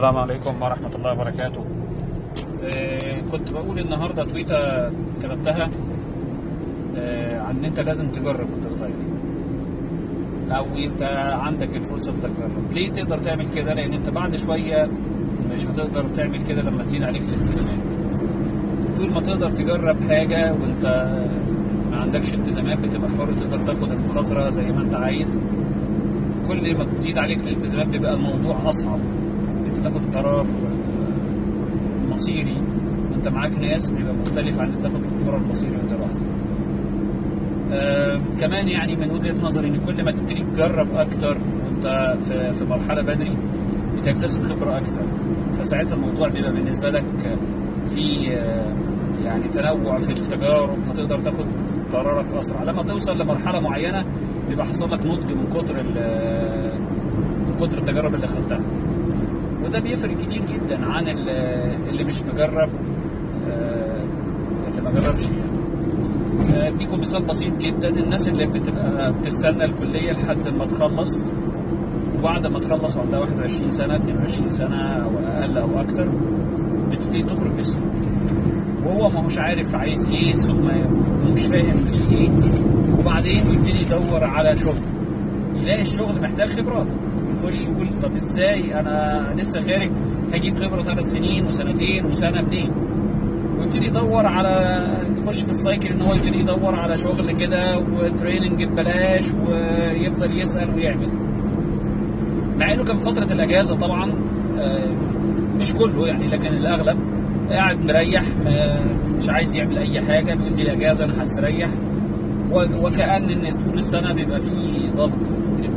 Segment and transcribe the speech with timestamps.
[0.00, 1.64] السلام عليكم ورحمة الله وبركاته.
[2.64, 4.88] آه كنت بقول النهاردة تويتة
[5.22, 5.70] كتبتها
[6.96, 8.94] آه عن إن أنت لازم تجرب وأنت صغير.
[10.50, 11.02] أو انت
[11.46, 12.72] عندك الفرصة تجرب.
[12.72, 14.88] ليه تقدر تعمل كده؟ لأن أنت بعد شوية
[15.54, 17.78] مش هتقدر تعمل كده لما تزيد عليك الالتزامات
[18.98, 20.84] طول ما تقدر تجرب حاجة وأنت
[21.90, 25.40] ما عندكش التزامات بتبقى حر تقدر تاخد المخاطرة زي ما أنت عايز.
[26.48, 28.98] كل ما بتزيد عليك الالتزامات بيبقى الموضوع انت
[29.88, 30.46] تاخد قرار
[32.10, 32.56] مصيري.
[33.16, 36.26] أنت معاك ناس بيبقى مختلف عن تاخد القرار المصيري وأنت لوحدك.
[37.72, 42.64] آه كمان يعني من وجهة نظري إن كل ما تبتدي تجرب أكتر وأنت في, في
[42.64, 43.32] مرحلة بدري
[43.98, 45.04] بتكتسب خبرة أكتر.
[45.60, 47.04] فساعتها الموضوع بيبقى بالنسبة لك
[47.94, 48.72] في آه
[49.24, 51.46] يعني تنوع في التجارب فتقدر تاخد
[51.92, 52.62] قرارك أسرع.
[52.62, 54.04] لما توصل لمرحلة معينة
[54.48, 55.74] بيبقى حصل لك نضج من كتر
[57.46, 58.60] من كتر التجارب اللي خدتها.
[59.66, 61.08] وده بيفرق كتير جدا عن
[61.88, 62.68] اللي مش مجرب
[64.70, 66.68] اللي ما جربش يعني.
[66.68, 71.26] اديكم مثال بسيط جدا الناس اللي بتبقى بتستنى الكلية لحد ما تخلص
[72.18, 76.08] وبعد ما تخلص وعندها 21 سنة 22 سنة أو أقل أو أكتر
[76.90, 77.82] بتبتدي تخرج بالسوق
[78.84, 80.56] وهو ما هوش عارف عايز إيه السوق
[81.32, 82.28] مش فاهم فيه إيه.
[82.98, 84.74] وبعدين يبتدي يدور على شغل.
[85.56, 86.86] يلاقي الشغل محتاج خبرات.
[87.44, 89.90] يخش يقول طب إزاي؟ أنا لسه خارج.
[90.34, 92.70] هجيب خبرة ثلاث سنين وسنتين وسنة منين؟
[93.58, 94.86] ويبتدي يدور على
[95.18, 100.38] يخش في ال cycle إن هو يبتدي يدور على شغل كده و training ببلاش ويفضل
[100.40, 101.08] يسأل ويعمل.
[102.58, 104.12] مع إنه كان فترة الأجازة طبعا
[105.60, 106.96] مش كله يعني لكن الأغلب
[107.50, 108.22] قاعد مريح
[109.18, 111.68] مش عايز يعمل أي حاجة بيقول لي الأجازة أنا هستريح.
[112.52, 115.10] وكأن إن طول السنة بيبقى فيه ضغط
[115.62, 115.70] كده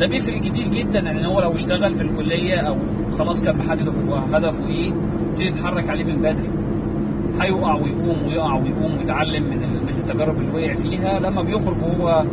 [0.00, 2.76] ده بيفرق كتير جدا ان هو لو اشتغل في الكلية أو
[3.18, 4.92] خلاص كان محدد هو هدفه إيه؟
[5.30, 6.48] يبتدي يتحرك عليه من بدري.
[7.40, 11.20] هيقع ويقوم ويقع ويقوم ويتعلم من من التجارب اللي وقع فيها.
[11.20, 12.24] لما بيخرج وهو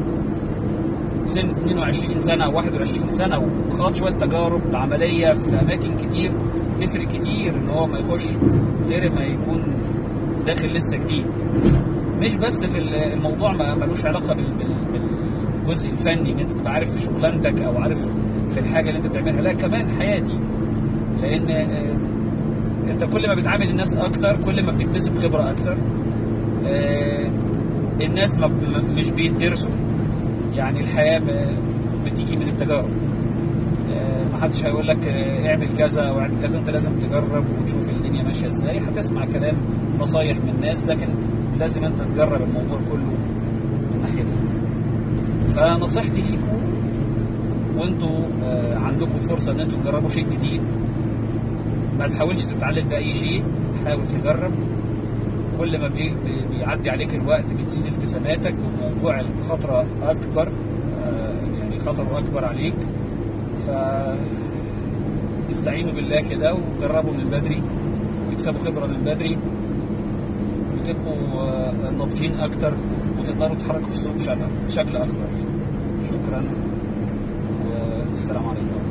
[1.28, 6.32] سن 22 سنة أو 21 سنة وخاض شوية تجارب عمليه في أماكن كتير
[6.82, 8.26] تفرق كتير إن هو ما يخش
[8.90, 9.64] غير ما يكون
[10.46, 11.26] داخل لسه جديد.
[12.22, 12.80] مش بس في
[13.14, 14.46] الموضوع ما ملوش علاقة بال
[15.66, 18.10] الجزء الفني إن أنت تبقى عارف في شغلانتك أو عارف
[18.54, 20.40] في الحاجة اللي أنت بتعملها لا كمان حياتي.
[21.22, 21.50] لأن
[22.90, 25.78] أنت كل ما بتعامل الناس أكتر كل ما بتكتسب خبرة أكتر
[28.02, 28.52] الناس ما
[28.98, 29.72] مش بيدرسوا
[30.56, 31.22] يعني الحياة
[32.06, 32.90] بتيجي من التجارب.
[34.34, 35.08] ما حدش هيقول لك
[35.46, 38.80] اعمل كذا أو اعمل كذا أنت لازم تجرب وتشوف الدنيا ماشية إزاي.
[38.80, 39.56] هتسمع كلام
[40.00, 41.08] نصايح من الناس لكن
[41.60, 43.14] لازم أنت تجرب الموضوع كله.
[45.56, 46.58] فنصيحتي ليكم
[47.78, 50.62] وانتوا آه عندكم فرصة ان أنتوا تجربوا شيء جديد.
[52.00, 53.44] ما تحاولش تتعلم بأي شيء
[53.86, 54.52] حاول تجرب.
[55.60, 56.14] كل ما بي
[56.52, 60.48] بيعدي عليك الوقت بتزيد التزاماتك وموضوع المخاطره أكبر
[61.06, 62.76] آه يعني خطره أكبر عليك.
[63.68, 63.70] ف
[65.52, 67.62] استعينوا بالله كده وجربوا من بدري.
[68.32, 69.38] تكسبوا خبرة من بدري.
[70.76, 72.74] وتبقوا آه ناضجين أكتر
[73.20, 74.14] وتقدروا تتحركوا في السوق
[74.68, 75.45] بشكل أكبر.
[76.06, 76.44] شكرا.
[78.12, 78.85] والسلام عليكم.